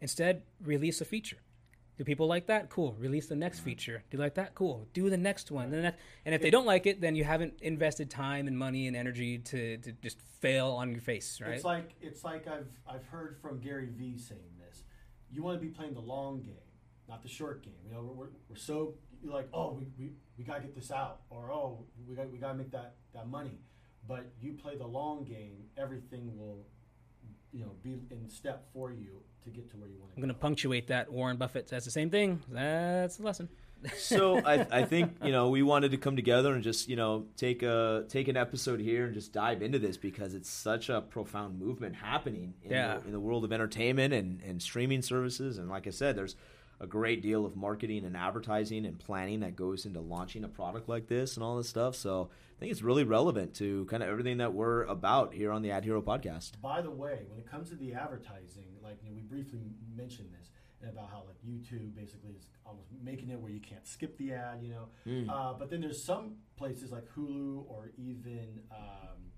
[0.00, 1.38] Instead, release a feature.
[1.96, 2.70] Do people like that?
[2.70, 2.96] Cool.
[2.98, 4.02] Release the next feature.
[4.10, 4.54] Do you like that?
[4.54, 4.88] Cool.
[4.92, 5.70] Do the next one.
[5.70, 5.98] The next.
[6.24, 9.38] And if they don't like it, then you haven't invested time and money and energy
[9.38, 11.52] to, to just fail on your face, right?
[11.52, 14.82] It's like it's like I've I've heard from Gary Vee saying this.
[15.30, 16.56] You want to be playing the long game,
[17.08, 17.74] not the short game.
[17.84, 21.20] You know, we're, we're, we're so like, oh, we, we, we gotta get this out,
[21.30, 23.60] or oh, we got we gotta make that that money.
[24.06, 26.66] But you play the long game, everything will,
[27.54, 30.22] you know, be in step for you to get to where you want to I'm
[30.22, 31.10] going to punctuate that.
[31.12, 32.42] Warren Buffett says the same thing.
[32.50, 33.48] That's the lesson.
[33.96, 37.26] So I, I think you know we wanted to come together and just you know
[37.36, 41.00] take a take an episode here and just dive into this because it's such a
[41.02, 42.96] profound movement happening in, Yeah.
[42.98, 45.58] the, in the world of entertainment and, and streaming services.
[45.58, 46.34] And like I said, there's
[46.84, 50.86] a great deal of marketing and advertising and planning that goes into launching a product
[50.86, 51.96] like this and all this stuff.
[51.96, 55.62] So I think it's really relevant to kind of everything that we're about here on
[55.62, 56.60] the Ad Hero podcast.
[56.60, 59.60] By the way, when it comes to the advertising, like you know, we briefly
[59.96, 60.50] mentioned this
[60.82, 64.32] and about how like YouTube basically is almost making it where you can't skip the
[64.34, 64.88] ad, you know.
[65.32, 69.32] Uh, but then there's some places like Hulu or even um,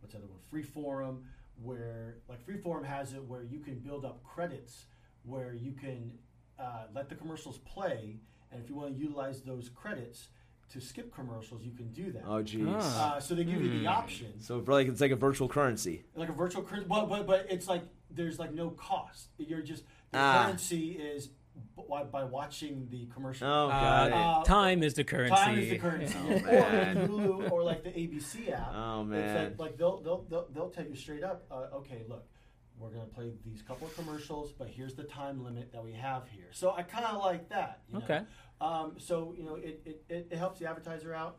[0.00, 1.18] what's the other one, Freeform,
[1.62, 4.86] where like Freeform has it where you can build up credits
[5.24, 6.12] where you can
[6.58, 8.16] uh, let the commercials play,
[8.50, 10.28] and if you want to utilize those credits
[10.72, 12.22] to skip commercials, you can do that.
[12.26, 12.66] Oh, geez.
[12.68, 13.14] Ah.
[13.16, 16.04] Uh, so they give you the option So like it's like a virtual currency.
[16.14, 19.28] like a virtual currency, but, but but it's like there's like no cost.
[19.38, 20.44] You're just the Ah.
[20.44, 21.30] currency is
[21.88, 23.48] by by watching the commercial.
[23.48, 24.12] Oh, got Uh, it.
[24.12, 25.34] Uh, time is the currency.
[25.36, 26.16] Time is the currency.
[26.22, 27.08] Oh, or.
[27.08, 28.70] Hulu or like the ABC app.
[28.74, 29.44] Oh, It's man.
[29.44, 31.44] like, like they'll, they'll they'll they'll tell you straight up.
[31.50, 32.26] Uh, okay, look,
[32.80, 36.28] we're gonna play these couple of commercials, but here's the time limit that we have
[36.28, 36.48] here.
[36.52, 37.80] So I kind of like that.
[37.88, 38.04] You know?
[38.04, 38.20] Okay.
[38.60, 41.38] Um, so you know, it, it, it, helps the advertiser out,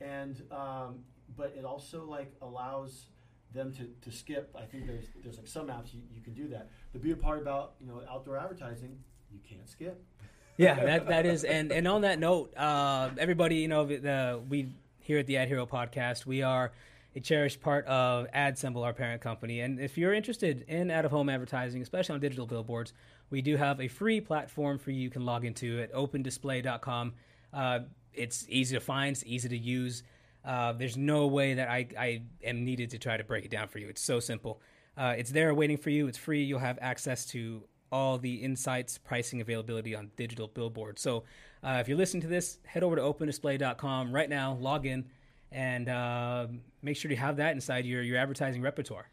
[0.00, 1.00] and um,
[1.36, 3.06] but it also like allows
[3.52, 4.54] them to, to skip.
[4.56, 6.70] I think there's there's like some apps you, you can do that.
[6.92, 8.98] The beauty part about you know outdoor advertising,
[9.32, 10.02] you can't skip.
[10.56, 14.40] yeah, that that is, and and on that note, uh, everybody, you know, the, the
[14.48, 14.68] we
[15.00, 16.72] here at the Ad Hero podcast, we are
[17.14, 19.60] a cherished part of AdSemble, our parent company.
[19.60, 22.92] And if you're interested in out of home advertising, especially on digital billboards,
[23.30, 25.00] we do have a free platform for you.
[25.00, 27.14] You can log into at opendisplay.com.
[27.52, 27.80] Uh,
[28.12, 30.02] it's easy to find, it's easy to use.
[30.44, 33.68] Uh, there's no way that I, I am needed to try to break it down
[33.68, 33.88] for you.
[33.88, 34.60] It's so simple.
[34.96, 36.06] Uh, it's there waiting for you.
[36.06, 36.42] It's free.
[36.42, 41.02] You'll have access to all the insights, pricing, availability on digital billboards.
[41.02, 41.24] So
[41.62, 45.04] uh, if you're listening to this, head over to opendisplay.com right now, log in,
[45.52, 46.46] and uh,
[46.82, 49.08] make sure you have that inside your, your advertising repertoire.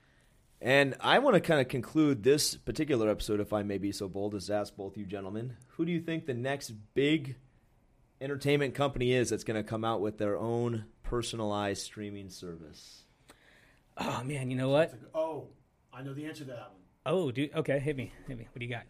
[0.60, 4.08] And I want to kind of conclude this particular episode, if I may be so
[4.08, 7.36] bold as to ask both you gentlemen, who do you think the next big
[8.20, 13.04] entertainment company is that's going to come out with their own personalized streaming service?
[13.98, 14.94] Oh man, you know what?
[15.14, 15.48] Oh,
[15.94, 16.82] I know the answer to that one.
[17.06, 17.54] Oh, dude.
[17.56, 18.48] Okay, hit me, hit me.
[18.52, 18.84] What do you got?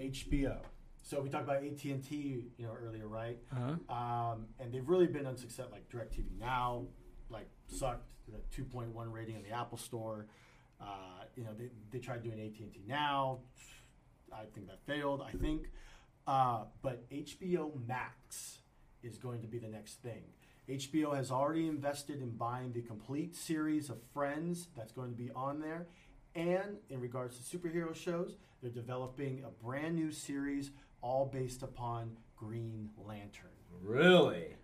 [0.00, 0.58] HBO.
[1.02, 3.38] So we talked about AT and T, you know, earlier, right?
[3.52, 3.94] Uh-huh.
[3.94, 5.72] Um, and they've really been unsuccessful.
[5.72, 6.84] Like Directv Now,
[7.28, 10.26] like sucked the 2.1 rating in the Apple Store.
[10.80, 13.40] Uh, you know, they, they tried doing AT and T Now.
[14.32, 15.22] I think that failed.
[15.26, 15.68] I think,
[16.26, 18.58] uh, but HBO Max
[19.02, 20.22] is going to be the next thing.
[20.68, 25.30] HBO has already invested in buying the complete series of Friends that's going to be
[25.34, 25.86] on there.
[26.34, 30.70] And in regards to superhero shows, they're developing a brand new series
[31.02, 33.50] all based upon Green Lantern.
[33.82, 34.56] Really?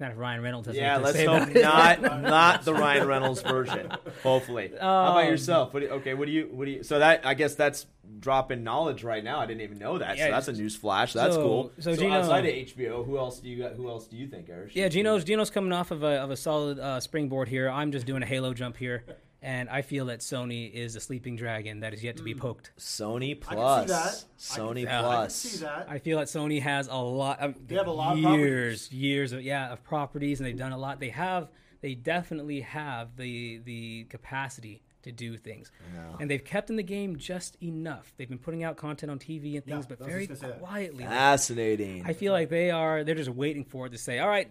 [0.00, 2.02] Not if Ryan Reynolds has Yeah, let's say hope about it.
[2.02, 3.92] not not the Ryan Reynolds version.
[4.24, 4.72] Hopefully.
[4.80, 5.72] How about Um, yourself?
[5.72, 6.82] What do you, okay, what do you what do you?
[6.82, 7.86] So that I guess that's
[8.18, 9.38] dropping knowledge right now.
[9.38, 10.16] I didn't even know that.
[10.18, 11.12] Yeah, so that's a news flash.
[11.12, 11.72] That's so- cool.
[11.78, 13.74] so So, Gino- outside of HBO, who else do you got?
[13.74, 14.74] Who else do you think, Eric?
[14.74, 17.70] Yeah, Gino's Gino's coming off of a of a solid uh, springboard here.
[17.70, 19.04] I'm just doing a halo jump here,
[19.44, 22.40] and I feel that Sony is a sleeping dragon that is yet to be hmm.
[22.40, 22.72] poked.
[22.78, 23.88] Sony I can see Plus.
[23.90, 24.24] that.
[24.56, 25.08] I Sony can, Yeah.
[25.08, 25.86] I can see that.
[25.88, 29.32] I feel that Sony has a lot of They have a lot of years, years
[29.32, 30.98] of yeah of properties, and they've done a lot.
[30.98, 31.48] They have,
[31.82, 35.70] they definitely have the the capacity to do things,
[36.18, 38.14] and they've kept in the game just enough.
[38.16, 40.58] They've been putting out content on TV and Yeah, things, but very just gonna say
[40.58, 40.66] that.
[40.66, 41.04] quietly.
[41.04, 42.06] Fascinating.
[42.06, 44.50] I feel like they are they're just waiting for it to say, all right.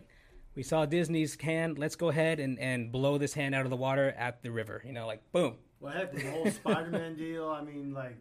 [0.55, 1.79] We saw Disney's hand.
[1.79, 4.81] Let's go ahead and, and blow this hand out of the water at the river.
[4.85, 5.55] You know, like boom.
[5.79, 7.49] Well, heck, the whole Spider-Man deal.
[7.49, 8.15] I mean, like,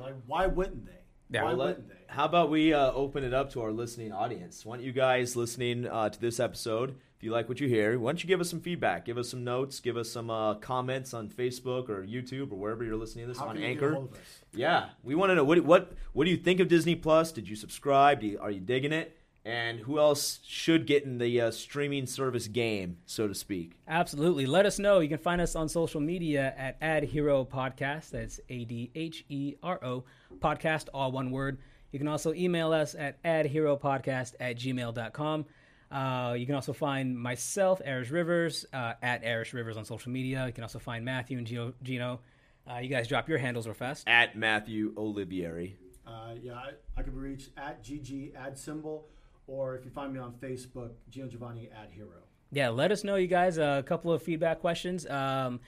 [0.00, 0.92] like, why wouldn't they?
[1.30, 1.42] Yeah.
[1.44, 1.94] why Well, Let- wouldn't they?
[2.08, 4.64] How about we uh, open it up to our listening audience?
[4.64, 7.98] Why don't you guys listening uh, to this episode, if you like what you hear,
[7.98, 10.54] why don't you give us some feedback, give us some notes, give us some uh,
[10.54, 13.68] comments on Facebook or YouTube or wherever you're listening to this How on can you
[13.74, 13.94] get a Anchor.
[13.94, 14.20] hold of us?
[14.54, 17.32] Yeah, we want to know what what what do you think of Disney Plus?
[17.32, 18.20] Did you subscribe?
[18.20, 19.16] Do you, are you digging it?
[19.46, 23.72] And who else should get in the uh, streaming service game, so to speak?
[23.86, 24.46] Absolutely.
[24.46, 25.00] Let us know.
[25.00, 28.10] You can find us on social media at Ad Hero Podcast.
[28.10, 30.04] That's A D H E R O
[30.38, 31.58] Podcast, all one word.
[31.92, 35.44] You can also email us at adheropodcast at gmail.com.
[35.92, 40.44] Uh, you can also find myself, Arish Rivers, uh, at Arish Rivers on social media.
[40.46, 41.72] You can also find Matthew and Gino.
[41.84, 42.20] Gino.
[42.68, 44.08] Uh, you guys drop your handles real fast.
[44.08, 45.74] At Matthew Olivieri.
[46.06, 49.02] Uh, yeah, I, I could be reached at GG AdSemble,
[49.46, 52.22] or if you find me on Facebook, Gino Giovanni at hero.
[52.50, 53.58] yeah, let us know, you guys.
[53.58, 55.06] a couple of feedback questions.
[55.06, 55.60] Um,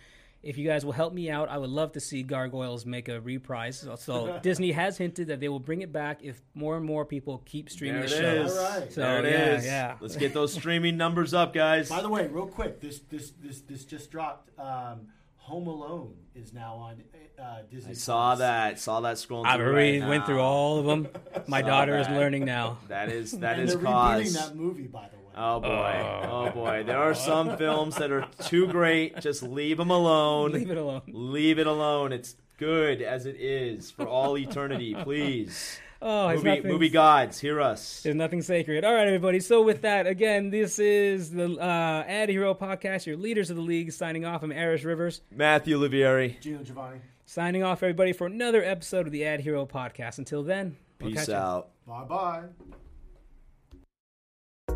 [0.43, 3.21] If you guys will help me out, I would love to see Gargoyles make a
[3.21, 3.81] reprise.
[3.81, 7.05] So, so Disney has hinted that they will bring it back if more and more
[7.05, 8.45] people keep streaming There the show.
[8.45, 8.57] is.
[8.57, 8.93] All right.
[8.93, 9.65] So, there it yeah, is.
[9.65, 9.97] yeah.
[10.01, 11.89] Let's get those streaming numbers up, guys.
[11.89, 14.57] By the way, real quick, this this this this just dropped.
[14.59, 15.09] Um,
[15.47, 17.03] Home Alone is now on
[17.41, 17.93] uh, Disney.
[17.93, 18.39] I saw Plus.
[18.41, 18.79] that.
[18.81, 19.47] Saw that scrolling.
[19.47, 21.07] I've already right went through all of them.
[21.47, 22.79] My daughter is learning now.
[22.89, 24.35] That is that and is cause.
[24.35, 25.33] that movie, by the way.
[25.37, 26.29] Oh boy.
[26.29, 26.83] Oh boy.
[26.85, 29.21] There are some films that are too great.
[29.21, 30.51] Just leave them alone.
[30.51, 31.03] Leave it alone.
[31.07, 32.13] Leave it alone.
[32.13, 34.97] It's good as it is for all eternity.
[35.01, 35.79] Please.
[36.03, 38.03] Oh, Movie, nothing- movie gods, hear us.
[38.03, 38.85] There's nothing sacred.
[38.85, 39.41] All right, everybody.
[39.41, 43.07] So with that, again, this is the uh, Ad Hero podcast.
[43.07, 44.43] Your leaders of the league signing off.
[44.43, 45.23] I'm Arish Rivers.
[45.35, 46.39] Matthew Olivieri.
[46.41, 47.01] Gino Giovanni.
[47.25, 50.19] Signing off, everybody, for another episode of the Ad Hero podcast.
[50.19, 51.71] Until then, we'll Peace catch out.
[51.87, 52.43] Bye bye.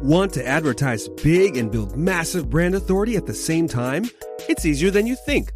[0.02, 4.08] Want to advertise big and build massive brand authority at the same time?
[4.48, 5.52] It's easier than you think.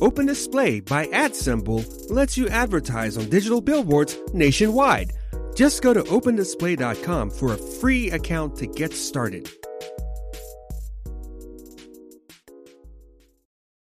[0.00, 5.12] Open Display by AdSemble lets you advertise on digital billboards nationwide.
[5.56, 9.50] Just go to opendisplay.com for a free account to get started.